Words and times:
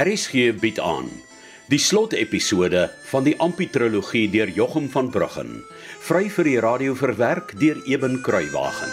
RSG 0.00 0.54
bied 0.56 0.78
aan 0.80 1.10
die 1.68 1.78
slotepisode 1.78 2.86
van 3.10 3.26
die 3.26 3.34
Amputrologie 3.36 4.30
deur 4.32 4.48
Jochum 4.48 4.86
van 4.88 5.10
Bruggen, 5.12 5.58
vry 6.06 6.22
vir 6.32 6.48
die 6.48 6.54
radio 6.64 6.94
verwerk 6.96 7.52
deur 7.60 7.76
Eben 7.84 8.16
Kruiwagen. 8.24 8.88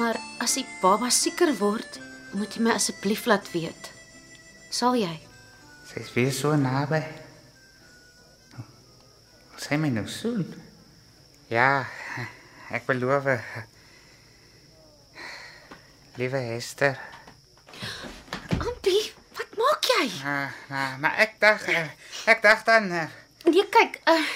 Maar 0.00 0.16
as 0.40 0.56
die 0.56 0.64
baba 0.80 1.12
sieker 1.12 1.52
word, 1.60 2.00
moet 2.32 2.56
jy 2.56 2.64
my 2.64 2.80
asseblief 2.80 3.28
laat 3.28 3.52
weet. 3.52 3.92
Sal 4.72 4.96
jy? 4.96 5.25
Sy's 5.96 6.12
weer 6.12 6.32
so 6.32 6.50
naby. 6.60 6.98
Sy 9.56 9.78
my 9.80 9.88
nou 9.88 10.02
soen. 10.12 10.42
Ja, 11.48 11.86
ek 12.68 12.84
beloof. 12.84 13.30
Liewe 16.20 16.42
Esther. 16.52 17.00
Ampie, 18.58 19.06
wat 19.38 19.56
maak 19.56 19.88
jy? 19.88 20.04
Uh, 20.20 20.52
nou, 20.68 20.84
maar 21.00 21.16
ek 21.24 21.40
dink 21.40 21.64
ek 22.28 22.44
dink 22.44 22.68
dan 22.68 22.92
uh, 22.92 23.08
Nee, 23.48 23.64
kyk, 23.72 23.96
uh, 24.12 24.28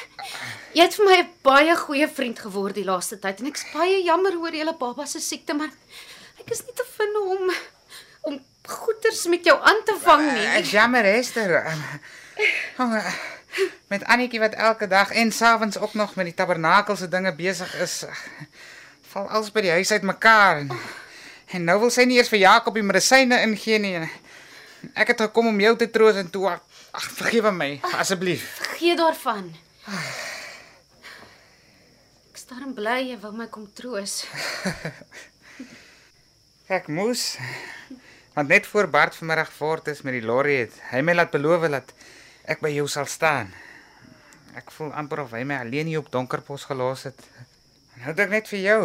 jy 0.72 0.86
het 0.86 0.96
vir 0.96 1.10
my 1.10 1.18
'n 1.20 1.30
baie 1.44 1.76
goeie 1.76 2.08
vriend 2.08 2.40
geword 2.40 2.80
die 2.80 2.88
laaste 2.88 3.20
tyd 3.20 3.44
en 3.44 3.52
ek's 3.52 3.68
baie 3.74 4.00
jammer 4.00 4.32
oor 4.40 4.56
julle 4.56 4.76
baba 4.80 5.04
se 5.04 5.20
siekte, 5.20 5.52
maar 5.52 5.76
ek 6.40 6.56
is 6.56 6.64
nie 6.64 6.76
te 6.78 6.88
vind 6.96 7.20
om 7.20 7.52
om 8.30 8.40
goeters 8.68 9.26
met 9.26 9.44
jou 9.44 9.56
aan 9.62 9.82
te 9.84 9.96
vang 10.02 10.32
nie. 10.32 10.46
ek 10.60 10.64
jammer 10.64 11.04
Esther. 11.04 11.72
Um, 12.78 12.92
uh, 12.92 13.14
met 13.92 14.04
Annetjie 14.04 14.40
wat 14.40 14.54
elke 14.54 14.86
dag 14.86 15.10
en 15.10 15.32
s'avonds 15.32 15.78
ook 15.78 15.94
nog 15.94 16.14
met 16.14 16.24
die 16.30 16.34
tabernakel 16.34 16.96
se 16.96 17.08
dinge 17.08 17.34
besig 17.34 17.74
is. 17.80 18.02
Uh, 18.02 18.14
val 19.10 19.28
alles 19.28 19.50
by 19.52 19.64
die 19.66 19.74
huis 19.74 19.90
uit 19.90 20.02
mekaar. 20.06 20.62
En, 20.64 20.70
en 21.56 21.64
nou 21.64 21.78
wil 21.86 21.90
sy 21.90 22.06
nie 22.06 22.20
eers 22.20 22.30
vir 22.30 22.44
Jakob 22.44 22.74
die 22.78 22.86
medisyne 22.86 23.40
ingee 23.46 23.78
nie. 23.82 23.96
Ek 24.94 25.12
het 25.12 25.26
gekom 25.26 25.50
om 25.50 25.60
jou 25.60 25.74
te 25.76 25.90
troos 25.90 26.16
en 26.16 26.30
toe 26.30 26.46
ag 26.50 27.08
vergewe 27.18 27.52
my 27.54 27.70
asseblief. 27.98 28.46
Gee 28.78 28.96
daarvan. 28.98 29.50
Ek 32.30 32.38
staan 32.38 32.74
bly 32.74 33.00
jy 33.10 33.18
wou 33.22 33.32
my 33.36 33.48
kom 33.52 33.68
troos. 33.74 34.22
Ek 36.70 36.86
moes 36.86 37.34
want 38.34 38.48
net 38.48 38.66
voor 38.66 38.88
Bart 38.88 39.16
vanmiddag 39.16 39.52
voort 39.52 39.88
is 39.88 40.02
met 40.02 40.12
die 40.12 40.26
lorry 40.26 40.56
het 40.62 40.76
hy 40.90 41.00
my 41.00 41.14
laat 41.14 41.30
beloof 41.30 41.68
dat 41.70 41.92
ek 42.44 42.60
by 42.60 42.70
jou 42.74 42.86
sal 42.88 43.06
staan. 43.06 43.52
Ek 44.58 44.70
voel 44.74 44.92
amper 44.98 45.22
of 45.24 45.34
hy 45.36 45.42
my 45.46 45.60
alleen 45.62 45.86
hier 45.86 46.02
op 46.02 46.10
Donkerpos 46.10 46.64
gelos 46.64 47.04
het. 47.06 47.20
Nou 48.00 48.14
dink 48.14 48.30
ek 48.30 48.36
net 48.38 48.48
vir 48.48 48.62
jou. 48.64 48.80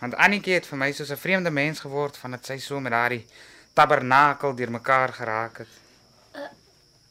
Want 0.00 0.16
Annetjie 0.16 0.56
het 0.56 0.66
vir 0.66 0.78
my 0.80 0.92
soos 0.92 1.12
'n 1.12 1.16
vreemde 1.16 1.50
mens 1.50 1.80
geword 1.80 2.16
vandat 2.16 2.46
sy 2.46 2.58
so 2.58 2.80
met 2.80 2.92
daardie 2.92 3.26
tabernakel 3.74 4.54
deurmekaar 4.54 5.12
geraak 5.12 5.58
het. 5.58 5.72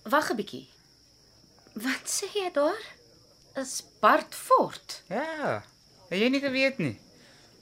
Wag 0.03 0.31
'n 0.31 0.36
bietjie. 0.36 0.67
Wat 1.73 2.06
sê 2.06 2.25
jy 2.34 2.50
daar? 2.53 2.84
Is 3.56 3.84
Bart 4.00 4.36
fort? 4.36 5.03
Ja. 5.08 5.64
Het 6.09 6.20
jy 6.20 6.30
nie 6.30 6.42
geweet 6.42 6.78
nie? 6.78 7.00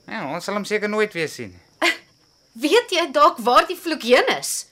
Ja, 0.07 0.33
ons 0.33 0.43
sal 0.43 0.53
hom 0.53 0.65
seker 0.65 0.89
nooit 0.89 1.13
weer 1.13 1.29
sien 1.29 1.49
nie. 1.49 1.66
Weet 2.57 2.91
jy 2.95 3.05
dalk 3.13 3.37
waar 3.45 3.67
die 3.69 3.77
vloek 3.77 4.01
heen 4.07 4.29
is? 4.37 4.65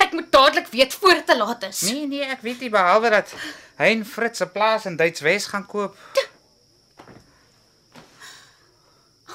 Ek 0.00 0.14
moet 0.16 0.30
dadelik 0.32 0.70
weet 0.72 0.94
voor 0.96 1.18
dit 1.18 1.26
te 1.26 1.36
laat 1.36 1.62
is. 1.68 1.80
Nee 1.90 2.06
nee, 2.08 2.24
ek 2.24 2.40
weet 2.46 2.62
nie 2.64 2.70
behalwe 2.72 3.10
dat 3.12 3.34
hy 3.80 3.90
en 3.96 4.04
Fritz 4.08 4.40
'n 4.40 4.52
plaas 4.52 4.86
in 4.88 4.96
Duitswes 4.96 5.46
gaan 5.52 5.66
koop. 5.66 5.96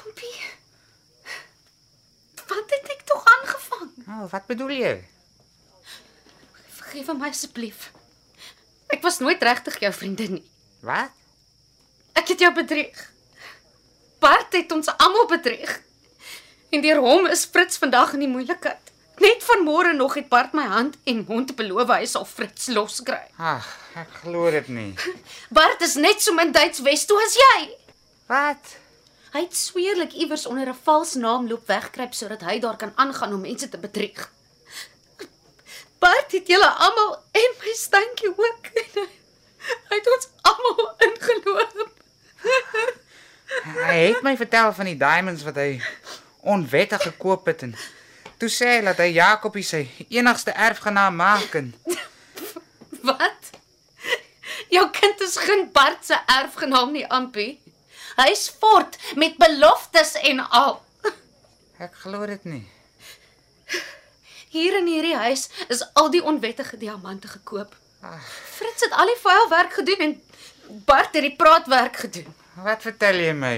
Ampie. 0.02 0.40
Wat 2.48 2.74
het 2.74 2.90
ek 2.96 3.02
tog 3.06 3.24
aangevang? 3.36 3.92
Nou, 4.10 4.28
wat 4.32 4.46
bedoel 4.46 4.70
jy? 4.70 4.96
Vergewe 6.80 7.14
my 7.14 7.30
asseblief. 7.30 7.92
Ek 8.88 9.02
was 9.02 9.20
nooit 9.20 9.42
regtig 9.44 9.80
jou 9.80 9.94
vriendin 9.94 10.34
nie. 10.40 10.46
Wat? 10.82 11.12
Ek 12.14 12.28
het 12.28 12.40
jou 12.40 12.54
bedrieg. 12.54 13.12
Bart 14.20 14.54
het 14.54 14.72
ons 14.72 14.90
almal 14.98 15.28
bedrieg. 15.28 15.82
En 16.76 16.82
deur 16.84 16.98
hom 17.00 17.28
is 17.32 17.46
Fritz 17.48 17.78
vandag 17.80 18.14
in 18.18 18.26
die 18.26 18.28
moeilikheid. 18.28 18.90
Net 19.24 19.44
vanmôre 19.48 19.94
nog 19.96 20.18
het 20.20 20.26
Bart 20.28 20.52
my 20.52 20.66
hand 20.68 20.98
en 21.08 21.22
mond 21.28 21.54
beloof 21.56 21.92
hy 21.94 22.08
sal 22.12 22.26
Fritz 22.28 22.66
loskry. 22.76 23.22
Ag, 23.40 23.70
ek 24.02 24.18
glo 24.26 24.50
dit 24.52 24.68
nie. 24.76 24.90
Bart 25.56 25.86
is 25.88 25.96
net 25.96 26.20
so 26.20 26.36
min 26.36 26.52
Duits 26.52 26.82
Wes 26.84 27.06
toe 27.08 27.16
as 27.24 27.38
jy. 27.40 27.62
Wat? 28.28 28.74
Hy 29.38 29.46
het 29.46 29.56
sweerlik 29.56 30.18
iewers 30.20 30.44
onder 30.52 30.68
'n 30.74 30.82
vals 30.90 31.16
naam 31.16 31.48
loop 31.48 31.64
wegkruip 31.72 32.14
sodat 32.14 32.44
hy 32.44 32.58
daar 32.60 32.76
kan 32.76 32.92
aangaan 32.96 33.38
om 33.38 33.48
mense 33.48 33.70
te 33.70 33.80
bedrieg. 33.80 34.28
Bart 36.04 36.36
het 36.36 36.48
julle 36.48 36.70
almal 36.90 37.16
en 37.32 37.58
my 37.64 37.74
standjie 37.86 38.34
ook. 38.36 38.70
Hy 39.90 39.96
het 39.96 40.12
ons 40.18 40.28
almal 40.42 40.92
ingeloop. 41.08 41.90
Hy 43.88 43.98
het 44.12 44.22
my 44.22 44.36
vertel 44.38 44.74
van 44.74 44.86
die 44.86 45.00
diamonds 45.00 45.44
wat 45.48 45.56
hy 45.56 45.80
onwettig 46.46 47.02
gekoop 47.10 47.46
het 47.52 47.66
en 47.68 47.76
toe 48.38 48.50
sê 48.52 48.78
hy 48.78 48.82
dat 48.86 49.02
hy 49.02 49.12
Jakobie 49.16 49.66
sy 49.66 49.86
enigste 50.10 50.54
erfgenaam 50.54 51.18
maak 51.20 51.58
en 51.62 51.74
Wat? 53.10 53.52
Jou 54.70 54.90
kind 54.90 55.22
is 55.22 55.38
geen 55.38 55.70
Bart 55.72 56.06
se 56.06 56.18
erfgenaam 56.26 56.92
nie, 56.92 57.06
Ampie. 57.08 57.60
Hy's 58.16 58.48
fort 58.60 58.98
met 59.16 59.38
beloftes 59.38 60.16
en 60.32 60.42
al. 60.50 60.80
ek 61.86 62.00
glo 62.06 62.26
dit 62.26 62.48
nie. 62.50 62.64
Hier 64.56 64.78
in 64.80 64.88
hierdie 64.88 65.18
huis 65.20 65.50
is 65.68 65.84
al 66.00 66.10
die 66.14 66.24
onwettige 66.24 66.80
diamante 66.80 67.28
gekoop. 67.28 67.76
Fritz 68.56 68.86
het 68.86 68.94
al 68.96 69.10
die 69.12 69.20
vuilwerk 69.22 69.74
gedoen 69.82 70.04
en 70.08 70.16
Bart 70.88 71.14
het 71.14 71.26
die 71.26 71.36
praatwerk 71.36 72.00
gedoen. 72.06 72.30
Wat 72.66 72.82
vertel 72.82 73.20
jy 73.22 73.34
my? 73.38 73.56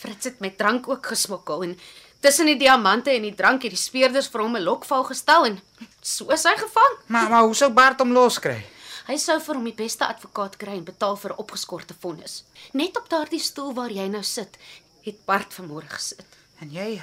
Fritz 0.00 0.24
het 0.24 0.40
met 0.40 0.56
drank 0.56 0.88
ook 0.88 1.06
gesmokkel 1.12 1.62
en 1.62 1.78
tussen 2.24 2.48
die 2.48 2.56
diamante 2.56 3.12
en 3.12 3.22
die 3.26 3.34
drank 3.36 3.66
het 3.66 3.74
die 3.74 3.80
speerders 3.80 4.30
vir 4.32 4.40
hom 4.40 4.56
'n 4.56 4.64
lokval 4.64 5.04
gestel 5.04 5.44
en 5.44 5.60
so 6.00 6.30
is 6.32 6.44
hy 6.48 6.56
gevang. 6.56 6.94
Maar 7.06 7.28
maar 7.30 7.42
hoe 7.42 7.54
sou 7.54 7.70
Bart 7.70 8.00
hom 8.00 8.12
loskry? 8.12 8.64
Hy 9.06 9.16
sou 9.16 9.40
vir 9.40 9.54
hom 9.54 9.64
die 9.64 9.76
beste 9.76 10.06
advokaat 10.06 10.56
kry 10.56 10.78
en 10.78 10.84
betaal 10.84 11.16
vir 11.16 11.30
'n 11.30 11.40
opgeskorte 11.42 11.94
vonnis. 12.00 12.44
Net 12.72 12.96
op 12.96 13.08
daardie 13.08 13.40
stoel 13.40 13.74
waar 13.74 13.90
jy 13.90 14.08
nou 14.08 14.22
sit, 14.22 14.56
het 15.02 15.24
Bart 15.24 15.54
vanmôre 15.54 15.88
gesit. 15.88 16.26
En 16.60 16.70
jy 16.70 17.02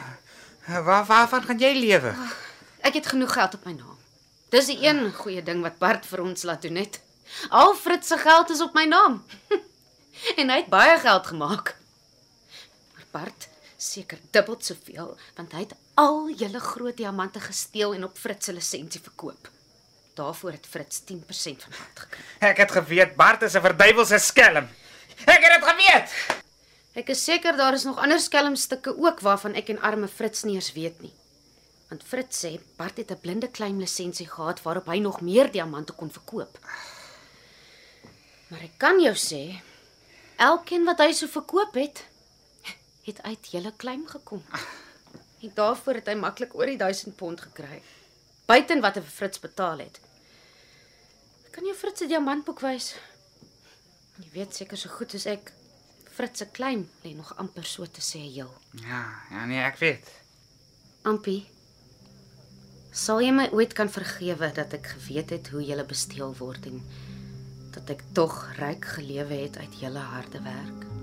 waar 0.68 1.06
waarvan 1.06 1.44
gaan 1.44 1.60
jy 1.60 1.74
lewe? 1.74 2.16
Ek 2.82 2.94
het 2.94 3.08
genoeg 3.08 3.34
geld 3.34 3.54
op 3.54 3.66
my 3.66 3.72
naam. 3.72 3.98
Dis 4.50 4.66
die 4.66 4.82
een 4.82 5.14
goeie 5.14 5.44
ding 5.44 5.62
wat 5.62 5.78
Bart 5.78 6.06
vir 6.06 6.22
ons 6.22 6.44
laat 6.44 6.62
doen 6.62 6.76
het. 6.76 7.02
Al 7.50 7.76
Fritz 7.76 8.08
se 8.08 8.18
geld 8.18 8.50
is 8.50 8.62
op 8.62 8.74
my 8.74 8.86
naam. 8.86 9.24
en 10.40 10.50
hy 10.50 10.56
het 10.56 10.70
baie 10.70 11.00
geld 11.00 11.28
gemaak. 11.28 11.77
Bart 13.18 13.50
seker 13.78 14.20
dubbel 14.32 14.58
soveel 14.62 15.14
want 15.38 15.54
hy 15.54 15.66
het 15.66 15.76
al 16.02 16.28
julle 16.30 16.62
groot 16.62 16.98
diamante 16.98 17.42
gesteel 17.42 17.96
en 17.98 18.06
op 18.08 18.18
Fritz 18.18 18.46
se 18.46 18.54
lisensie 18.54 19.02
verkoop. 19.02 19.50
Daarvoor 20.18 20.58
het 20.58 20.66
Fritz 20.70 21.02
10% 21.06 21.66
van 21.66 21.78
Bart 21.78 22.02
gekry. 22.06 22.26
Ek 22.50 22.62
het 22.64 22.74
geweet 22.80 23.16
Bart 23.18 23.46
is 23.48 23.56
'n 23.56 23.66
verduiwelse 23.66 24.20
skelm. 24.20 24.68
Ek 25.26 25.42
het 25.46 25.54
dit 25.56 25.70
geweet. 25.70 26.10
Ek 26.98 27.10
is 27.14 27.24
seker 27.24 27.58
daar 27.58 27.74
is 27.74 27.84
nog 27.86 27.98
ander 28.02 28.20
skelmstukke 28.20 28.98
ook 28.98 29.20
waarvan 29.22 29.54
ek 29.54 29.70
en 29.70 29.82
arme 29.82 30.08
Fritz 30.08 30.44
nie 30.44 30.56
eens 30.56 30.74
weet 30.74 31.02
nie. 31.02 31.14
Want 31.90 32.04
Fritz 32.04 32.46
sê 32.46 32.60
Bart 32.78 32.98
het 32.98 33.12
'n 33.12 33.22
blinde 33.22 33.52
claim 33.52 33.80
lisensie 33.80 34.28
gehad 34.28 34.62
waarop 34.62 34.88
hy 34.88 35.00
nog 35.00 35.22
meer 35.22 35.52
diamante 35.52 35.94
kon 35.94 36.12
verkoop. 36.12 36.60
Maar 38.50 38.62
ek 38.62 38.78
kan 38.78 39.00
jou 39.00 39.16
sê, 39.16 39.62
elkeen 40.38 40.86
wat 40.86 41.00
hy 41.00 41.12
so 41.12 41.28
verkoop 41.28 41.74
het, 41.74 42.04
het 43.08 43.22
uit 43.24 43.52
julle 43.52 43.74
claim 43.78 44.08
gekom. 44.08 44.44
En 45.42 45.52
daarvoor 45.54 46.02
het 46.02 46.08
hy 46.10 46.16
maklik 46.20 46.56
oor 46.58 46.66
die 46.66 46.80
1000 46.82 47.16
pond 47.16 47.42
gekry. 47.42 47.82
Buiten 48.50 48.82
wat 48.82 48.98
hy 48.98 49.04
vir 49.06 49.14
Fritz 49.14 49.40
betaal 49.44 49.84
het. 49.86 50.00
Ek 51.46 51.52
kan 51.56 51.68
jou 51.68 51.76
Fritz 51.78 52.02
se 52.02 52.08
diamantboek 52.10 52.64
wys. 52.66 52.96
Jy 54.18 54.32
weet 54.34 54.58
seker 54.58 54.80
so 54.82 54.90
goed 54.90 55.14
as 55.14 55.28
ek 55.30 55.54
Fritz 56.18 56.42
se 56.42 56.50
claim 56.50 56.88
lê 57.04 57.14
nog 57.14 57.36
amper 57.38 57.68
so 57.70 57.86
te 57.86 58.02
sê 58.02 58.24
heel. 58.24 58.50
Ja, 58.82 59.04
ja 59.30 59.46
nee, 59.46 59.62
ek 59.62 59.78
weet. 59.84 60.10
Ampie, 61.08 61.44
sal 62.92 63.22
jy 63.22 63.32
my 63.32 63.48
ooit 63.54 63.78
kan 63.78 63.94
vergewe 63.94 64.50
dat 64.58 64.74
ek 64.74 64.96
geweet 64.98 65.36
het 65.38 65.54
hoe 65.54 65.62
jy 65.62 65.78
besteel 65.86 66.34
word 66.42 66.66
en 66.74 66.82
dat 67.78 67.94
ek 67.94 68.02
tog 68.18 68.42
ryk 68.58 68.90
gelewe 68.98 69.44
het 69.46 69.62
uit 69.62 69.84
julle 69.86 70.02
harde 70.16 70.42
werk? 70.42 70.97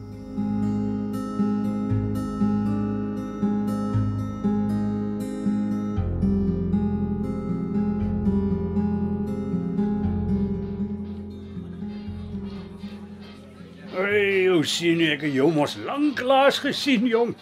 Sien 14.68 15.00
ek 15.06 15.24
het 15.26 15.34
jou 15.34 15.50
mos 15.52 15.76
lanklaas 15.84 16.58
gesien, 16.64 17.06
jong. 17.06 17.34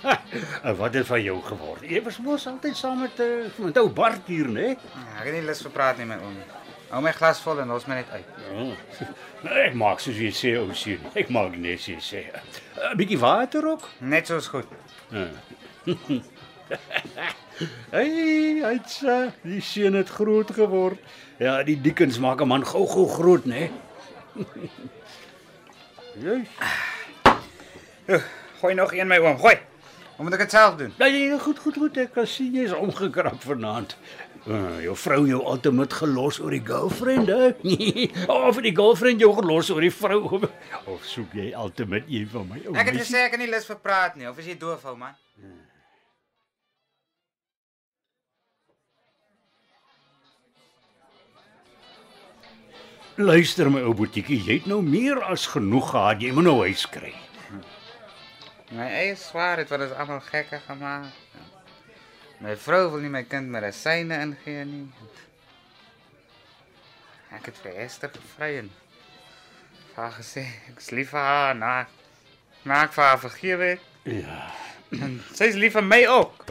En 0.63 0.77
wat 0.79 0.95
het 0.95 1.07
van 1.07 1.23
jou 1.23 1.39
geword? 1.43 1.85
Jy 1.89 2.03
was 2.05 2.19
mos 2.23 2.47
altyd 2.51 2.77
saam 2.77 3.01
met 3.05 3.21
uh, 3.21 3.47
met 3.59 3.79
ou 3.81 3.89
Bart 3.91 4.27
hier, 4.27 4.49
né? 4.49 4.75
Ja, 4.77 5.07
ek 5.21 5.31
het 5.31 5.35
nie 5.39 5.47
lus 5.47 5.63
vir 5.67 5.75
praat 5.75 5.99
nie 5.99 6.09
met 6.11 6.23
oom. 6.23 6.37
Hou 6.93 7.01
my 7.01 7.13
glas 7.17 7.41
vol 7.41 7.63
en 7.63 7.73
los 7.73 7.87
my 7.89 7.95
net 8.03 8.11
uit. 8.13 8.29
Oh. 8.53 8.73
Nee, 9.43 9.63
ek 9.69 9.75
maak 9.81 10.03
soos 10.05 10.19
jy 10.21 10.29
sê, 10.37 10.53
ou 10.61 10.75
sien. 10.77 11.01
Ek 11.19 11.33
maak 11.33 11.57
net 11.57 11.81
soos 11.81 11.95
jy 11.97 12.01
sê. 12.05 12.23
'n 12.91 12.97
Bietjie 13.01 13.19
water 13.19 13.67
ook. 13.75 13.89
Net 14.01 14.27
soos 14.31 14.47
goed. 14.53 14.69
Hey, 17.93 18.63
hy's 18.65 19.03
uh, 19.05 19.29
die 19.45 19.61
seun 19.61 19.95
het 19.99 20.09
groot 20.09 20.51
geword. 20.57 20.99
Ja, 21.43 21.59
die 21.63 21.77
diekens 21.77 22.19
maak 22.19 22.41
'n 22.41 22.49
man 22.49 22.65
gou-gou 22.65 23.07
groot, 23.09 23.45
né? 23.45 23.71
Jy. 28.07 28.19
Gooi 28.61 28.75
nog 28.75 28.93
een 28.95 29.07
my 29.07 29.19
oom, 29.19 29.39
gooi. 29.39 29.59
Hoe 30.17 30.25
moet 30.25 30.35
ek 30.37 30.45
dit 30.45 30.55
self 30.55 30.77
doen? 30.79 30.93
Ja, 30.99 31.07
ja, 31.07 31.39
goed, 31.39 31.59
goed, 31.59 31.77
goed. 31.79 31.97
Ek 31.99 32.13
kan 32.15 32.27
sien 32.27 32.55
jy's 32.55 32.75
omgekrap 32.75 33.43
vanaand. 33.43 33.97
Uh, 34.43 34.81
jou 34.83 34.95
vrou 34.99 35.21
jou 35.27 35.39
altyd 35.47 35.95
gelos 35.95 36.41
oor 36.43 36.51
die 36.51 36.63
girlfriend, 36.67 37.31
hè? 37.31 37.53
of 38.47 38.59
die 38.63 38.75
girlfriend 38.75 39.23
jou 39.23 39.31
gelos 39.39 39.71
oor 39.71 39.83
die 39.87 39.93
vrou. 39.95 40.41
Of 40.91 41.05
soek 41.07 41.35
jy 41.39 41.53
altyd 41.55 41.89
met 41.89 42.11
een 42.11 42.27
van 42.31 42.49
my 42.51 42.59
ou 42.67 42.75
Ek 42.75 42.91
het 42.91 42.99
gesê 43.05 43.23
ek 43.29 43.37
het 43.37 43.43
nie 43.45 43.51
lus 43.51 43.69
vir 43.71 43.79
praat 43.79 44.19
nie. 44.19 44.27
Of 44.31 44.39
is 44.43 44.51
jy 44.51 44.57
doof, 44.59 44.83
ou 44.91 44.97
man? 44.99 45.15
Luister 53.23 53.71
my 53.71 53.83
ou 53.87 53.93
boetiekie, 53.95 54.41
jy 54.43 54.59
het 54.59 54.71
nou 54.71 54.81
meer 54.83 55.23
as 55.23 55.47
genoeg 55.55 55.93
gehad. 55.95 56.23
Jy 56.25 56.33
moet 56.35 56.51
nou 56.51 56.59
huis 56.67 56.87
kry. 56.91 57.13
My 58.73 58.87
eie 58.89 59.17
swaar 59.21 59.61
het 59.61 59.69
wat 59.69 59.83
ons 59.85 59.97
almal 60.01 60.23
gekke 60.25 60.61
gemaak. 60.65 61.13
My 62.41 62.55
vrou 62.57 62.87
wil 62.95 63.03
nie 63.05 63.11
my 63.13 63.21
kind 63.29 63.53
medisyne 63.53 64.17
ingee 64.25 64.65
nie. 64.65 64.87
Ek 67.37 67.51
het 67.51 67.61
vir 67.65 67.77
Esther 67.85 68.11
gevry 68.15 68.57
en 68.63 68.71
vir 69.93 70.01
haar 70.01 70.17
gesê 70.17 70.47
ek 70.71 70.81
is 70.81 70.89
lief 70.97 71.13
vir 71.13 71.29
haar, 71.29 71.55
na 71.55 71.77
vir 72.65 73.05
haar 73.05 73.21
vergewe 73.21 73.71
het. 73.75 73.87
Ja. 74.09 74.41
En 74.97 75.21
is 75.37 75.61
lief 75.61 75.77
vir 75.77 75.85
my 75.85 76.03
ook. 76.09 76.45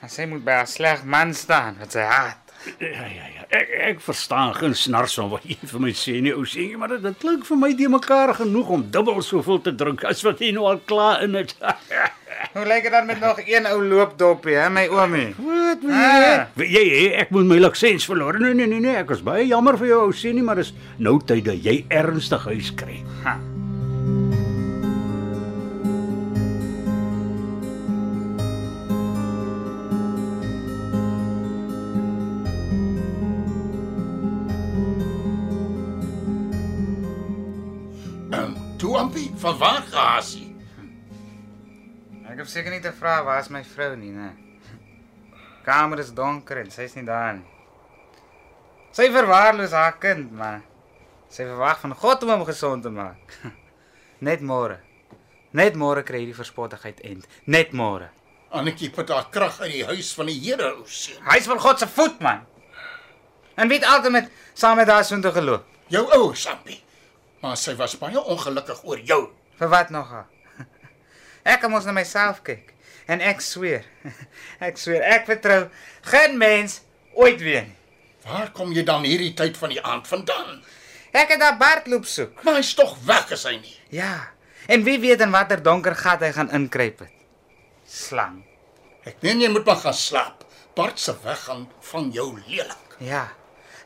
Maar 0.00 0.10
sy 0.12 0.30
moet 0.30 0.46
by 0.46 0.60
haar 0.60 0.70
sleg 0.70 1.02
man 1.02 1.34
staan 1.34 1.82
wat 1.82 1.98
sy 1.98 2.06
haat. 2.06 2.45
Ja 2.80 3.06
ja 3.06 3.26
ja. 3.34 3.42
Ek 3.56 3.68
ek 3.90 4.00
verstaan 4.02 4.54
geen 4.58 4.74
snars 4.74 5.14
van 5.14 5.28
wat 5.30 5.44
jy 5.46 5.54
vir 5.70 5.80
my 5.80 5.92
sê 5.94 6.16
nie, 6.20 6.32
ou 6.34 6.42
jy, 6.44 6.72
maar 6.76 6.88
dit, 6.96 7.02
dit 7.04 7.18
klink 7.22 7.44
vir 7.46 7.56
my 7.60 7.70
de 7.78 7.88
mekaar 7.88 8.32
genoeg 8.34 8.68
om 8.74 8.82
dubbel 8.90 9.22
soveel 9.22 9.60
te 9.62 9.74
drink 9.78 10.02
as 10.04 10.22
wat 10.26 10.42
jy 10.42 10.50
nou 10.56 10.66
al 10.66 10.80
klaar 10.84 11.22
in 11.22 11.34
het. 11.38 11.54
Hoe 12.56 12.66
lyk 12.68 12.82
dit 12.88 12.92
dan 12.92 13.06
met 13.06 13.20
nog 13.20 13.38
een 13.46 13.66
ou 13.70 13.78
loopdoppie, 13.86 14.56
hè, 14.58 14.66
my 14.70 14.86
oomie? 14.92 15.30
Wat 15.38 15.80
wil 15.86 15.94
Ah. 15.94 16.20
jy? 16.20 16.46
Weet 16.60 16.70
jy, 16.74 16.84
jy, 16.90 17.04
ek 17.22 17.30
moet 17.30 17.46
my 17.48 17.58
lisens 17.62 18.04
verloor. 18.10 18.38
Nee 18.42 18.54
nee 18.54 18.66
nee 18.66 18.80
nee, 18.82 18.96
ek 19.02 19.10
is 19.16 19.22
baie 19.24 19.46
jammer 19.46 19.78
vir 19.80 19.92
jou 19.94 20.00
ou 20.08 20.12
sê 20.12 20.34
nie, 20.34 20.42
maar 20.44 20.58
dis 20.60 20.74
nou 20.98 21.16
tyd 21.24 21.44
dat 21.48 21.62
jy 21.64 21.84
ernstig 21.88 22.44
huis 22.50 22.72
kry. 22.76 22.98
Ha. 23.24 23.38
Toe 38.76 38.96
ampie, 38.98 39.30
van 39.40 39.58
waar 39.58 39.84
gasie? 39.90 40.46
Ek 42.26 42.40
het 42.42 42.50
seker 42.50 42.74
nie 42.74 42.82
te 42.84 42.92
vra 42.92 43.20
waar 43.24 43.40
is 43.40 43.50
my 43.52 43.62
vrou 43.64 43.94
nie, 43.96 44.12
né? 44.12 44.32
Kamer 45.66 46.02
is 46.02 46.12
donker 46.14 46.60
en 46.60 46.70
sy's 46.70 46.96
nie 46.98 47.06
daar 47.06 47.38
nie. 47.38 47.46
Sy 48.96 49.08
verwaarloos 49.12 49.74
haar 49.76 49.96
kind, 50.00 50.30
maar 50.32 50.62
sy 51.32 51.44
verwag 51.44 51.80
van 51.82 51.94
God 51.96 52.24
om 52.24 52.34
hom 52.34 52.44
gesond 52.48 52.84
te 52.86 52.92
maak. 52.92 53.34
Net 54.26 54.44
môre. 54.44 54.78
Net 55.56 55.76
môre 55.78 56.04
kry 56.06 56.22
hy 56.22 56.30
die 56.30 56.36
verspottigheid 56.36 57.02
end. 57.04 57.26
Net 57.44 57.72
môre. 57.76 58.10
Annetjie 58.56 58.92
put 58.94 59.10
haar 59.12 59.28
krag 59.32 59.58
uit 59.64 59.72
die 59.72 59.84
huis 59.88 60.12
van 60.16 60.30
die 60.30 60.38
Here, 60.38 60.72
ou 60.78 60.86
seun. 60.88 61.20
Hy's 61.28 61.48
van 61.50 61.60
God 61.60 61.82
se 61.82 61.88
voet, 61.90 62.20
man. 62.24 62.44
En 63.56 63.68
weet 63.72 63.84
altyd 63.88 64.12
met 64.12 64.32
saam 64.54 64.76
met 64.80 64.88
haar 64.92 65.04
soontoe 65.04 65.32
geloop. 65.32 65.64
Jou 65.92 66.04
ouers, 66.12 66.46
ampie. 66.50 66.82
Maar 67.46 67.58
sy 67.60 67.76
was 67.78 67.94
baie 67.94 68.18
ongelukkig 68.18 68.80
oor 68.82 68.98
jou. 69.06 69.20
Vir 69.60 69.68
wat 69.70 69.92
nog? 69.94 70.08
Ek 71.52 71.60
kan 71.62 71.70
mos 71.70 71.84
na 71.86 71.94
myself 71.94 72.40
kyk 72.46 72.72
en 73.06 73.20
ek 73.22 73.38
sweer. 73.44 73.84
Ek 74.66 74.80
sweer 74.82 75.04
ek 75.06 75.28
vertrou 75.28 75.60
geen 76.10 76.34
mens 76.40 76.80
ooit 77.14 77.38
weer 77.38 77.68
nie. 77.68 77.76
Waar 78.26 78.50
kom 78.50 78.72
jy 78.74 78.82
dan 78.82 79.06
hierdie 79.06 79.30
tyd 79.38 79.54
van 79.60 79.70
die 79.70 79.78
aand 79.78 80.10
vandaan? 80.10 80.58
Ek 81.14 81.30
het 81.30 81.38
daar 81.38 81.54
Bartloop 81.60 82.08
soek. 82.10 82.42
Maar 82.42 82.58
hy's 82.58 82.72
tog 82.74 82.96
weg 83.06 83.30
is 83.36 83.46
hy 83.46 83.54
nie. 83.60 83.76
Ja. 83.94 84.32
En 84.66 84.82
wie 84.82 84.98
weet 84.98 85.22
in 85.22 85.30
watter 85.30 85.62
donker 85.62 85.94
gat 85.94 86.26
hy 86.26 86.32
gaan 86.34 86.50
inkruip 86.50 87.04
het. 87.06 87.14
Slang. 87.86 88.40
Ek 89.06 89.22
meen 89.22 89.46
jy 89.46 89.52
moet 89.54 89.70
maar 89.70 89.78
gaan 89.86 89.94
slaap. 89.94 90.42
Bart 90.74 90.98
se 90.98 91.14
weggaan 91.22 91.68
van 91.92 92.10
jou 92.10 92.32
lelik. 92.48 92.98
Ja. 92.98 93.28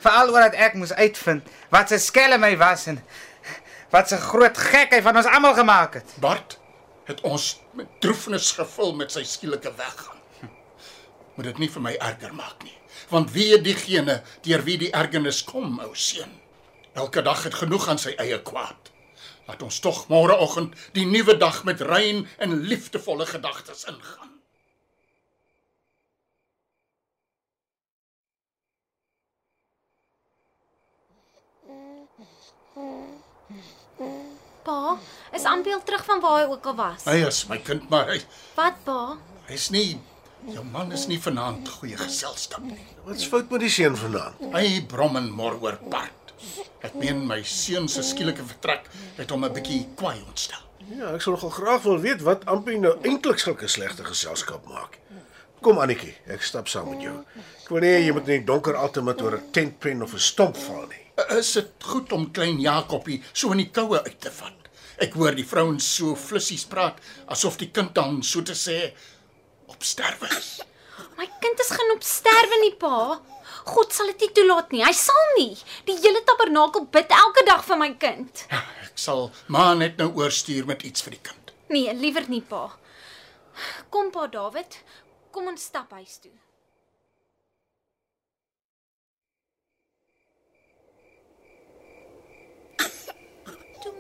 Veral 0.01 0.33
omdat 0.33 0.57
ek 0.57 0.81
moes 0.81 0.97
uitvind 0.97 1.45
wat 1.69 1.93
sy 1.93 2.01
skelm 2.01 2.49
hy 2.49 2.55
was 2.57 2.89
en 2.89 3.03
wat 3.91 4.13
'n 4.13 4.23
groot 4.31 4.59
gek 4.59 4.91
hy 4.95 5.03
van 5.03 5.17
ons 5.17 5.27
almal 5.27 5.55
gemaak 5.55 5.95
het. 5.95 6.15
Bart 6.21 6.59
het 7.05 7.21
ons 7.21 7.61
met 7.73 7.87
droefnis 8.01 8.53
gevul 8.53 8.95
met 8.95 9.13
sy 9.13 9.23
skielike 9.25 9.75
weggaan. 9.75 10.21
Hm. 10.41 10.47
Moet 11.35 11.45
dit 11.45 11.59
nie 11.59 11.71
vir 11.71 11.83
my 11.83 11.95
erger 11.99 12.35
maak 12.35 12.63
nie. 12.63 12.79
Want 13.09 13.33
wie 13.33 13.55
is 13.55 13.63
diegene 13.63 14.23
deur 14.43 14.63
wie 14.63 14.79
die 14.79 14.93
ergernis 14.93 15.45
kom, 15.45 15.81
ou 15.81 15.95
seun? 15.95 16.41
Elke 16.93 17.23
dag 17.23 17.43
het 17.43 17.55
genoeg 17.55 17.89
aan 17.89 17.99
sy 17.99 18.15
eie 18.19 18.43
kwaad. 18.43 18.91
Laat 19.47 19.62
ons 19.62 19.79
tog 19.79 20.09
môreoggend 20.09 20.75
die 20.93 21.07
nuwe 21.07 21.37
dag 21.37 21.64
met 21.64 21.81
rein 21.81 22.29
en 22.38 22.61
liefdevolle 22.61 23.26
gedagtes 23.26 23.85
ingaan. 23.85 24.31
Pa, 34.71 34.95
is 35.35 35.45
Ampiel 35.50 35.81
terug 35.83 36.05
van 36.07 36.21
waar 36.23 36.37
hy 36.39 36.47
ook 36.53 36.67
al 36.71 36.77
was? 36.79 37.03
Hy 37.09 37.17
is 37.27 37.41
my 37.50 37.57
kind, 37.67 37.89
maar 37.91 38.07
hy 38.12 38.21
Wat, 38.55 38.77
pa? 38.87 39.17
hy's 39.49 39.65
nie 39.75 39.99
jou 40.55 40.62
man 40.71 40.93
is 40.95 41.09
nie 41.11 41.19
vanaand 41.21 41.67
goeie 41.81 41.97
geselskap 41.99 42.62
nie. 42.62 42.85
Wat's 43.05 43.27
fout 43.27 43.50
met 43.50 43.65
die 43.65 43.71
seun 43.73 43.97
vanaand? 43.99 44.39
Hy 44.55 44.81
brom 44.93 45.19
en 45.19 45.27
mor 45.35 45.57
oor 45.65 45.81
Bart. 45.91 46.31
Ek 46.87 46.95
meen 46.95 47.25
my 47.27 47.41
seun 47.43 47.89
se 47.91 48.05
skielike 48.07 48.47
vertrek 48.53 48.87
het 49.19 49.35
hom 49.35 49.45
'n 49.45 49.53
bietjie 49.59 49.81
kwaai 49.99 50.23
ontstel. 50.23 50.62
Ja, 50.95 51.11
ek 51.17 51.23
sou 51.27 51.35
nogal 51.35 51.50
graag 51.59 51.83
wil 51.83 51.99
weet 52.07 52.23
wat 52.23 52.47
Ampie 52.47 52.79
nou 52.79 52.95
eintlik 53.03 53.39
sulke 53.43 53.67
slegte 53.69 54.05
geselskap 54.05 54.69
maak. 54.71 54.99
Kom 55.61 55.79
Annetjie, 55.79 56.15
ek 56.31 56.43
stap 56.43 56.69
saam 56.69 56.91
met 56.91 57.03
jou. 57.03 57.19
Ek 57.65 57.69
wil 57.69 57.81
nie 57.81 58.07
jy 58.07 58.12
moet 58.12 58.29
in 58.29 58.39
die 58.41 58.47
donker 58.47 58.77
altyd 58.77 59.05
met 59.05 59.21
oor 59.23 59.35
'n 59.37 59.50
tentpen 59.53 60.03
of 60.03 60.15
'n 60.15 60.19
stomp 60.19 60.57
val 60.57 60.87
nie. 60.87 61.07
Is 61.37 61.53
dit 61.53 61.69
goed 61.83 62.12
om 62.12 62.31
klein 62.33 62.61
Jakobie 62.61 63.23
so 63.33 63.50
in 63.50 63.59
die 63.59 63.71
koue 63.71 63.99
uit 64.05 64.21
te 64.21 64.31
vat? 64.31 64.53
Ek 65.00 65.14
hoor 65.16 65.33
die 65.37 65.47
vrouens 65.49 65.87
so 65.97 66.12
flissies 66.19 66.66
praat 66.69 66.99
asof 67.33 67.57
die 67.61 67.71
kind 67.73 67.95
dan 67.97 68.19
so 68.26 68.42
te 68.45 68.57
sê 68.59 68.90
op 69.73 69.85
sterwe 69.87 70.28
is. 70.37 70.59
My 71.16 71.28
kind 71.40 71.61
is 71.64 71.71
geen 71.73 71.95
op 71.95 72.04
sterwe 72.04 72.59
nie, 72.61 72.75
pa. 72.80 73.21
God 73.71 73.92
sal 73.97 74.11
dit 74.12 74.26
nie 74.26 74.35
toelaat 74.37 74.75
nie. 74.75 74.83
Hy 74.85 74.92
sal 74.97 75.33
nie. 75.38 75.54
Die 75.88 75.97
hele 76.00 76.21
tabernakel 76.28 76.85
bid 76.92 77.12
elke 77.16 77.45
dag 77.49 77.64
vir 77.64 77.80
my 77.80 77.90
kind. 78.02 78.45
Ek 78.50 79.00
sal 79.00 79.30
maar 79.49 79.73
net 79.80 80.00
nou 80.00 80.11
oorstuur 80.21 80.69
met 80.69 80.85
iets 80.85 81.04
vir 81.07 81.16
die 81.16 81.25
kind. 81.30 81.54
Nee, 81.73 81.95
liewer 81.97 82.28
nie, 82.28 82.42
pa. 82.45 82.66
Kom 83.92 84.12
pa 84.12 84.26
David, 84.33 84.80
kom 85.33 85.49
ons 85.52 85.69
stap 85.71 85.92
huis 85.97 86.19
toe. 86.21 86.33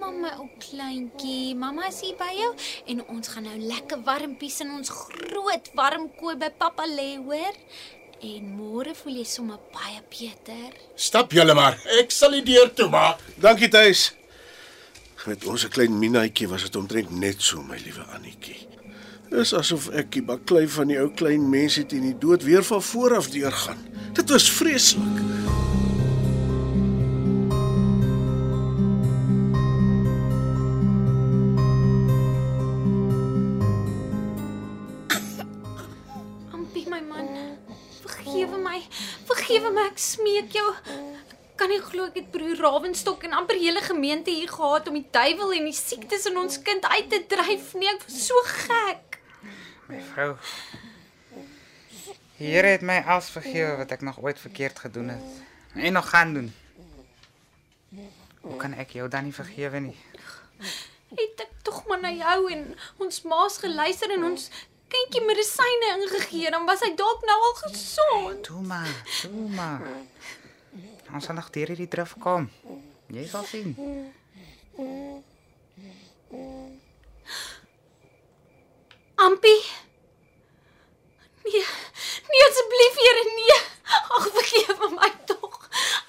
Mamma 0.00 0.32
ou 0.40 0.48
kleintjie, 0.60 1.54
mamma 1.58 1.88
is 1.90 2.00
hier 2.04 2.16
by 2.18 2.30
jou 2.32 2.50
en 2.92 3.02
ons 3.12 3.32
gaan 3.32 3.44
nou 3.46 3.56
lekker 3.60 4.00
warmpies 4.06 4.60
in 4.64 4.72
ons 4.78 4.92
groot 4.94 5.70
warm 5.76 6.08
kooi 6.18 6.36
by 6.40 6.48
pappa 6.60 6.86
lê, 6.88 7.12
hoor? 7.20 7.58
En 8.20 8.48
môre 8.52 8.94
voel 8.96 9.20
jy 9.20 9.26
sommer 9.28 9.60
baie 9.72 10.00
beter. 10.12 10.74
Stap 10.96 11.32
julle 11.36 11.56
maar. 11.56 11.78
Ek 12.00 12.12
sal 12.12 12.36
die 12.36 12.44
deur 12.50 12.72
toemaak. 12.76 13.22
Dankie 13.40 13.70
tuis. 13.72 14.10
Met 15.28 15.44
ons 15.48 15.66
klein 15.72 15.96
minaatjie 16.00 16.48
was 16.48 16.64
dit 16.68 16.76
omtrent 16.80 17.12
net 17.20 17.40
so, 17.44 17.60
my 17.64 17.80
liewe 17.80 18.04
Annetjie. 18.16 18.60
Dis 19.30 19.52
asof 19.56 19.88
ek 19.96 20.08
die 20.16 20.24
baklei 20.26 20.64
van 20.68 20.90
die 20.90 21.00
ou 21.00 21.10
klein 21.16 21.44
mensie 21.52 21.84
teen 21.88 22.08
die 22.08 22.16
dood 22.18 22.44
weer 22.48 22.64
van 22.66 22.82
voor 22.92 23.20
af 23.20 23.32
deurgaan. 23.32 23.84
Dit 24.16 24.32
was 24.32 24.48
vreeslik. 24.50 25.69
Mamma, 37.10 37.42
ek 39.90 39.98
smeek 39.98 40.54
jou. 40.54 40.68
Ek 40.94 41.56
kan 41.58 41.72
nie 41.72 41.80
glo 41.82 42.06
ek 42.08 42.18
het 42.20 42.28
broer 42.32 42.60
Ravenstok 42.62 43.26
en 43.26 43.34
amper 43.36 43.58
hele 43.58 43.82
gemeente 43.84 44.32
hier 44.32 44.48
gehad 44.48 44.88
om 44.88 44.96
die 44.96 45.08
duiwel 45.12 45.56
en 45.58 45.66
die 45.68 45.76
siektes 45.76 46.28
in 46.30 46.38
ons 46.40 46.60
kind 46.64 46.86
uit 46.86 47.10
te 47.10 47.20
dryf 47.34 47.74
nie. 47.74 47.90
Ek 47.90 48.06
was 48.06 48.20
so 48.28 48.46
gek. 48.46 49.18
My 49.90 50.00
vrou. 50.12 50.30
Here 52.38 52.76
het 52.76 52.86
my 52.86 53.02
alles 53.02 53.28
vergewe 53.34 53.74
wat 53.82 53.90
ek 53.92 54.06
nog 54.06 54.22
ooit 54.22 54.38
verkeerd 54.40 54.78
gedoen 54.86 55.12
het 55.12 55.74
en 55.74 55.92
nog 55.98 56.08
gaan 56.08 56.34
doen. 56.38 56.48
Hoe 58.40 58.56
kan 58.56 58.72
ek 58.72 58.94
jou 58.96 59.08
dan 59.12 59.28
nie 59.28 59.34
vergewe 59.36 59.82
nie? 59.90 59.96
Het 61.10 61.42
ek 61.44 61.52
tog 61.66 61.82
maar 61.90 62.00
na 62.00 62.14
jou 62.14 62.38
en 62.54 62.64
ons 63.02 63.22
ma's 63.28 63.58
geluister 63.60 64.14
en 64.14 64.24
ons 64.30 64.46
kindjie 64.92 65.22
medisyne 65.26 65.90
ingegee, 65.96 66.50
dan 66.50 66.66
was 66.68 66.82
hy 66.84 66.92
dalk 66.98 67.24
nou 67.28 67.38
al 67.48 67.56
gesond. 67.62 68.44
Toe 68.46 68.62
maar, 68.66 68.94
toe 69.20 69.48
maar. 69.56 69.84
Ons 71.14 71.26
sal 71.26 71.38
nog 71.38 71.50
deur 71.54 71.72
hierdie 71.72 71.90
drif 71.90 72.14
kom. 72.22 72.48
Jy 73.10 73.26
sal 73.30 73.46
sien. 73.50 73.74
Ampie. 79.26 79.62
Nee. 81.44 81.64
Nee 82.30 82.44
asseblief, 82.48 83.00
Here, 83.04 83.24
nee. 83.36 83.58
Ag 84.16 84.26
vergewe 84.36 84.90
my 84.94 85.10
tog. 85.26 85.56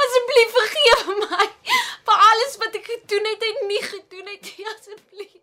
Asseblief 0.05 0.57
vergewe 0.57 1.15
my 1.25 1.47
vir 2.07 2.25
alles 2.29 2.57
wat 2.61 2.77
ek 2.79 2.89
gedoen 2.93 3.29
het 3.31 3.45
en 3.50 3.61
nie 3.71 3.81
gedoen 3.88 4.27
het 4.35 4.51
nie, 4.51 4.67
asseblief. 4.75 5.40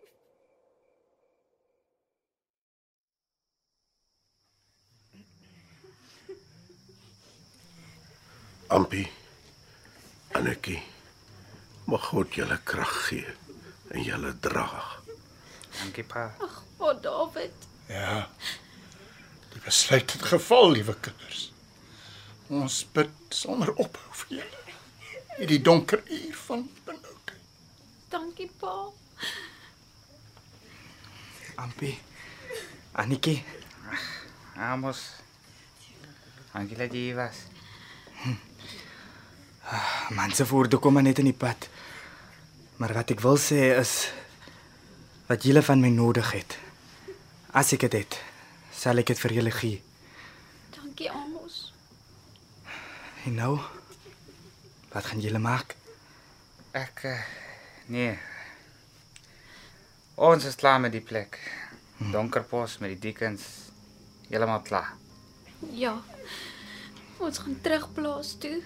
Ampie. 8.69 9.09
Annetjie. 10.37 10.83
Mag 11.89 12.05
God 12.11 12.35
julle 12.37 12.59
krag 12.69 12.91
gee 13.07 13.37
en 13.89 14.03
julle 14.05 14.35
dra. 14.45 14.67
Dankie 15.79 16.05
pa. 16.05 16.27
O, 16.77 16.93
David. 16.93 17.65
Ja. 17.89 18.27
Die 19.55 19.63
besluit 19.65 20.13
het 20.13 20.23
geval, 20.23 20.71
liewe 20.77 20.95
kinders. 21.01 21.47
Ons 22.53 22.83
bid 22.93 23.15
sonder 23.33 23.73
ophou 23.73 24.21
vir 24.23 24.37
julle. 24.43 24.77
In 25.39 25.49
die 25.49 25.63
donker 25.65 26.05
uur 26.05 26.37
van 26.45 26.69
benoudheid. 26.85 27.45
Dankie 28.13 28.51
pa. 28.61 28.75
Ampie. 31.65 31.97
Anetjie. 32.93 33.41
Ag, 33.89 34.09
Amos. 34.73 35.07
Hier 36.53 37.17
was. 37.17 37.47
Man 40.09 40.33
se 40.33 40.47
voorde 40.47 40.79
kom 40.79 40.93
maar 40.93 41.03
net 41.03 41.19
in 41.19 41.29
die 41.29 41.37
pad. 41.37 41.69
Maar 42.77 42.95
wat 42.97 43.11
ek 43.12 43.21
wil 43.21 43.37
sê 43.37 43.75
is 43.77 43.93
wat 45.29 45.45
julle 45.45 45.61
van 45.62 45.83
my 45.85 45.91
nodig 45.93 46.31
het. 46.33 46.57
As 47.53 47.75
ek 47.77 47.85
dit 47.85 47.99
het, 48.00 48.17
sal 48.73 49.03
ek 49.03 49.11
dit 49.12 49.21
vir 49.21 49.35
julle 49.37 49.53
gee. 49.53 49.83
Dankie 50.77 51.11
Amos. 51.12 51.59
En 53.29 53.37
nou, 53.37 53.59
wat 54.95 55.11
gaan 55.11 55.21
julle 55.21 55.43
maak? 55.43 55.77
Ek 56.73 57.05
uh, 57.05 57.21
nee. 57.93 58.17
Ons 60.17 60.49
is 60.49 60.57
klaar 60.57 60.81
met 60.81 60.97
die 60.97 61.05
plek. 61.05 61.37
Donkerpos 61.99 62.79
met 62.81 62.95
die 62.97 63.03
diekens. 63.11 63.45
Heeltemal 64.31 64.65
klaar. 64.65 64.95
Ja. 65.77 65.99
Ons 67.19 67.43
gaan 67.45 67.61
terug 67.61 67.91
plaas 67.93 68.37
toe. 68.41 68.62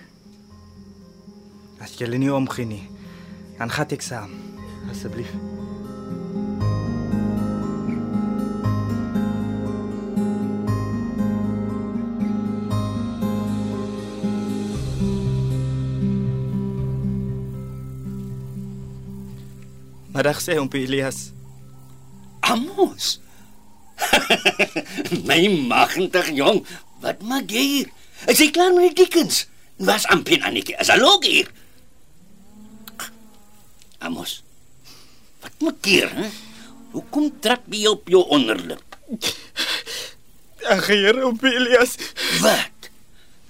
As 1.82 1.96
julle 1.98 2.18
nie 2.18 2.30
omgee 2.30 2.66
nie, 2.66 2.84
dan 3.58 3.70
gaan 3.70 3.90
ek 3.90 4.04
saam. 4.06 4.30
Asseblief. 4.90 5.30
Maar 20.12 20.28
dag 20.28 20.42
sê 20.44 20.54
oom 20.60 20.70
Elias. 20.78 21.32
Amos. 22.46 23.16
My 25.26 25.48
magtig 25.66 26.30
jong, 26.36 26.62
wat 27.02 27.24
maak 27.26 27.50
jy 27.50 27.64
hier? 27.72 27.90
Is 28.30 28.38
jy 28.38 28.52
klaar 28.54 28.70
met 28.76 28.92
die 28.92 29.02
dikkens? 29.02 29.48
Was 29.82 30.06
ampin 30.14 30.44
Annetjie, 30.46 30.76
is 30.78 30.92
al 30.94 31.02
ook 31.02 31.26
hier. 31.26 31.50
Amos. 34.12 34.42
Wat 35.40 35.54
maak 35.64 35.87
jy? 35.88 36.04
Hè? 36.04 36.28
Hoekom 36.92 37.31
trap 37.40 37.64
jy 37.73 37.88
op 37.88 38.11
jou 38.12 38.21
onderlip? 38.37 38.85
Ag 40.69 40.85
Here 40.92 41.25
oom 41.25 41.38
Elias, 41.49 41.97
Wat? 42.45 42.90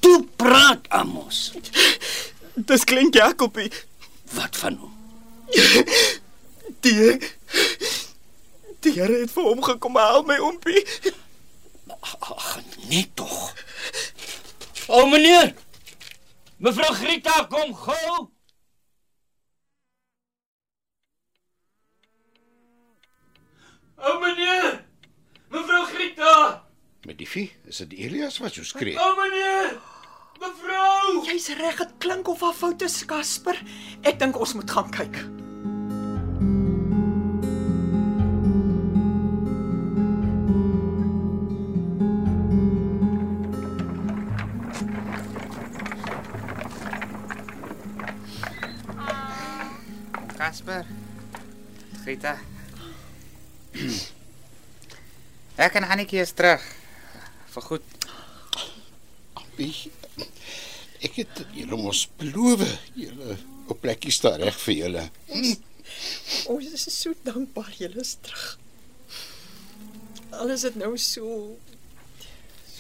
Toe 0.03 0.23
praat 0.39 0.87
Amos. 0.95 1.51
dis 2.55 2.85
klink 2.87 3.19
Jakobie. 3.19 3.71
Wat 4.37 4.57
van 4.63 4.79
hom? 4.79 4.95
Die 6.87 7.19
Die 8.83 8.93
Here 8.95 9.19
het 9.25 9.35
vir 9.35 9.49
hom 9.51 9.63
gekom 9.67 9.99
haal 9.99 10.23
my 10.27 10.39
oompie. 10.43 10.85
Ag, 12.03 12.61
nee 12.87 13.11
tog. 13.19 13.51
O 14.87 15.07
meneer. 15.11 15.53
Mevrou 16.63 16.95
Grieta, 16.95 17.45
kom 17.51 17.75
gou. 17.75 18.31
O 24.03 24.19
meneer. 24.21 24.85
Mevrou 25.49 25.85
Grieta. 25.87 26.65
Vie, 27.33 27.49
is 27.65 27.79
dit 27.81 27.93
Elias 27.97 28.37
wat 28.39 28.53
so 28.53 28.63
skree? 28.63 28.93
O 29.01 29.15
meneer. 29.17 29.79
Mevrou. 30.41 31.23
Jy's 31.25 31.47
reg, 31.57 31.79
dit 31.81 31.93
klink 31.99 32.29
of 32.29 32.43
haar 32.45 32.53
fout 32.53 32.83
is, 32.85 32.99
Casper. 33.09 33.57
Ek 34.05 34.19
dink 34.21 34.37
ons 34.37 34.53
moet 34.53 34.69
gaan 34.69 34.91
kyk. 34.93 35.17
Casper. 50.37 50.85
Rita. 52.05 52.37
Ek 55.65 55.81
en 55.81 55.89
Annetjie 55.89 56.21
is 56.21 56.37
terug. 56.37 56.82
Vir 57.53 57.63
goed. 57.69 58.07
Ampie. 59.37 59.91
Ek 61.03 61.19
het 61.19 61.43
julle 61.53 61.77
mos 61.77 62.07
beloof, 62.21 62.63
julle 62.97 63.37
op 63.73 63.81
plekkie 63.83 64.13
staan 64.15 64.41
reg 64.41 64.57
vir 64.63 64.77
julle. 64.79 65.03
Ons 66.53 66.71
is 66.73 66.87
so 66.95 67.13
dankbaar 67.27 67.69
jy 67.77 67.91
is 68.01 68.15
terug. 68.25 68.47
Alles 70.41 70.65
het 70.65 70.79
nou 70.81 70.95
so 70.97 71.59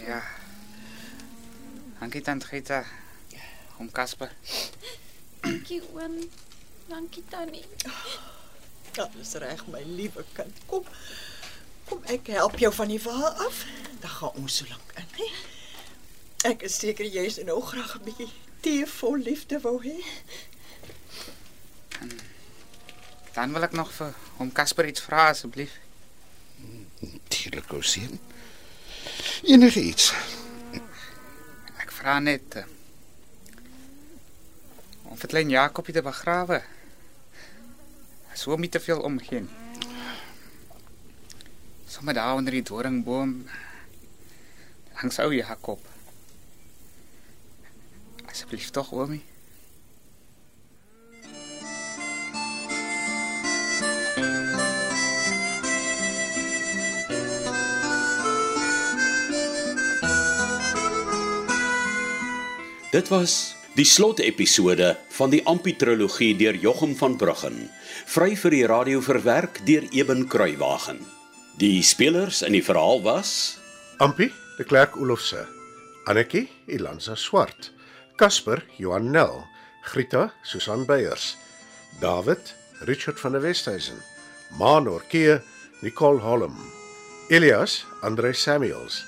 Ja. 0.00 0.22
Dankie 2.00 2.22
tant 2.24 2.44
Rita. 2.48 2.80
Om 3.78 3.90
Casper. 3.92 4.32
Dankie 5.44 5.82
oom. 5.92 6.16
Dankie 6.88 7.22
tannie. 7.28 7.64
alles 8.96 9.34
reg, 9.40 9.66
my 9.66 9.82
liewe 9.84 10.24
kind. 10.32 10.64
Kom. 10.66 10.88
Kom 11.92 12.06
ek 12.08 12.30
help 12.32 12.54
jou 12.56 12.70
van 12.72 12.88
die 12.88 13.00
wa 13.04 13.34
af. 13.44 13.64
Dan 14.00 14.10
gaan 14.10 14.38
ons 14.40 14.54
so 14.56 14.64
lank 14.68 14.92
in, 14.96 15.08
hè? 15.18 15.26
Ek 16.48 16.62
is 16.64 16.78
seker 16.80 17.04
jy 17.04 17.26
is 17.28 17.36
nou 17.44 17.58
graag 17.60 17.98
'n 17.98 18.04
bietjie 18.06 18.28
tee 18.64 18.86
vol 18.86 19.18
liefde 19.20 19.60
wou 19.60 19.76
hê. 19.84 19.98
Dan 23.36 23.52
wil 23.52 23.68
ek 23.68 23.76
nog 23.76 23.92
vir 23.92 24.14
hom 24.40 24.52
Casper 24.52 24.88
iets 24.88 25.04
vra 25.04 25.28
asseblief. 25.28 25.76
Natuurlik 26.98 27.72
ou 27.72 27.82
seun. 27.82 28.20
Enige 29.44 29.80
iets. 29.80 30.12
Ek 31.76 31.92
vra 31.92 32.18
net 32.18 32.56
uh, 32.56 32.64
om 35.12 35.16
vir 35.16 35.28
klein 35.28 35.50
Jakobie 35.50 35.92
te 35.92 36.02
begrawe. 36.02 36.62
As 38.32 38.48
hom 38.48 38.60
nie 38.60 38.72
te 38.72 38.80
veel 38.80 39.04
omgee 39.04 39.44
nie. 39.44 39.61
Sommige 41.92 42.16
daar 42.16 42.34
onder 42.34 42.52
die 42.52 42.62
doringboom 42.62 43.44
langs 44.96 45.18
ou 45.18 45.34
Jakob. 45.34 45.80
Asseblief 48.24 48.70
tog, 48.70 48.92
oomie. 48.96 49.20
Dit 62.92 63.08
was 63.08 63.56
die 63.76 63.84
slotepisode 63.84 64.96
van 65.08 65.32
die 65.32 65.44
Ampitrilogie 65.44 66.36
deur 66.40 66.56
Jochum 66.56 66.96
van 66.96 67.20
Bruggen, 67.20 67.66
vry 68.08 68.32
vir 68.36 68.62
die 68.62 68.68
radio 68.68 69.04
verwerk 69.04 69.66
deur 69.68 69.92
Eben 69.92 70.24
Kruiwagen. 70.28 71.04
Die 71.60 71.82
spelers 71.82 72.42
in 72.42 72.52
die 72.56 72.62
verhaal 72.64 73.02
was 73.04 73.58
Ampi, 74.00 74.32
de 74.56 74.64
Klerk 74.64 74.96
Olofse. 74.96 75.46
Annetjie, 76.08 76.48
Ilansa 76.66 77.14
Swart. 77.16 77.70
Casper, 78.16 78.62
Johan 78.78 79.10
Nel. 79.10 79.44
Grita, 79.84 80.32
Susan 80.42 80.86
Beyers. 80.86 81.36
David, 82.00 82.54
Richard 82.86 83.20
van 83.20 83.32
der 83.32 83.42
Westhuizen. 83.42 84.00
Manor 84.58 85.02
Kee, 85.08 85.38
Nicole 85.82 86.20
Holm. 86.20 86.56
Elias, 87.30 87.84
Andre 88.02 88.32
Samuels. 88.32 89.04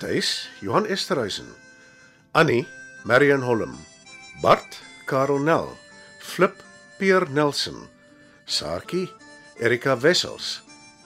Thuis, 0.00 0.48
Johan 0.60 0.86
Esterhuizen. 0.86 1.46
Annie, 2.34 2.66
Marion 3.04 3.42
Holm. 3.42 3.78
Bart, 4.42 4.80
Karel 5.06 5.38
Nel. 5.38 5.78
Flip, 6.20 6.62
Pierre 6.98 7.30
Nelson. 7.30 7.88
Saartjie, 8.46 9.08
Erika 9.60 9.96
Wessels. 9.96 10.60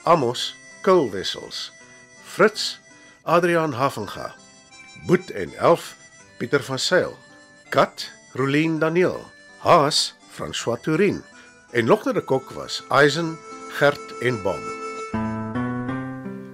Amos, 0.05 0.55
Kul 0.89 1.11
Wessels. 1.11 1.71
Fritz, 2.25 2.79
Adrian 3.23 3.73
Havenga. 3.73 4.35
Boet 5.07 5.31
en 5.31 5.53
Elf, 5.55 5.97
Pieter 6.39 6.63
van 6.65 6.79
Sail. 6.79 7.17
Kat, 7.69 8.11
Rolien 8.33 8.79
Daniel. 8.79 9.21
Haas, 9.59 10.15
François 10.31 10.81
Tourin. 10.81 11.23
En 11.71 11.85
nog 11.85 12.07
die 12.09 12.23
kok 12.25 12.51
was 12.57 12.81
Eisen, 12.89 13.37
Gert 13.77 14.19
en 14.21 14.41
Bob. 14.43 14.65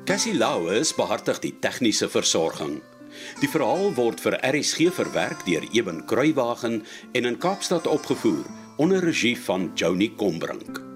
Cassie 0.04 0.34
Lauers 0.34 0.90
behartig 0.94 1.38
die 1.38 1.54
tegniese 1.60 2.08
versorging. 2.10 2.80
Die 3.38 3.48
verhaal 3.48 3.94
word 3.94 4.18
vir 4.18 4.34
RSG 4.42 4.90
verwerk 4.98 5.46
deur 5.46 5.62
Eben 5.70 6.02
Kruiwagen 6.10 6.82
en 7.12 7.30
in 7.30 7.38
Kaapstad 7.38 7.86
opgevoer 7.86 8.42
onder 8.82 8.98
regie 8.98 9.38
van 9.38 9.70
Joni 9.78 10.10
Combrink. 10.18 10.93